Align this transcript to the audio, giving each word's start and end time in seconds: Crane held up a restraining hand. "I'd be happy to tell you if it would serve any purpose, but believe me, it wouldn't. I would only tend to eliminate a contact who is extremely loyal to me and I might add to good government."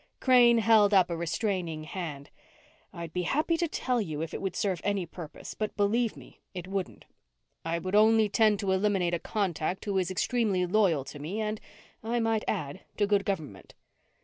Crane 0.19 0.57
held 0.57 0.95
up 0.95 1.11
a 1.11 1.15
restraining 1.15 1.83
hand. 1.83 2.31
"I'd 2.91 3.13
be 3.13 3.21
happy 3.21 3.55
to 3.57 3.67
tell 3.67 4.01
you 4.01 4.23
if 4.23 4.33
it 4.33 4.41
would 4.41 4.55
serve 4.55 4.81
any 4.83 5.05
purpose, 5.05 5.53
but 5.53 5.77
believe 5.77 6.17
me, 6.17 6.41
it 6.55 6.67
wouldn't. 6.67 7.05
I 7.63 7.77
would 7.77 7.93
only 7.93 8.27
tend 8.27 8.57
to 8.61 8.71
eliminate 8.71 9.13
a 9.13 9.19
contact 9.19 9.85
who 9.85 9.99
is 9.99 10.09
extremely 10.09 10.65
loyal 10.65 11.03
to 11.05 11.19
me 11.19 11.39
and 11.39 11.61
I 12.03 12.19
might 12.19 12.43
add 12.47 12.81
to 12.97 13.05
good 13.05 13.25
government." 13.25 13.75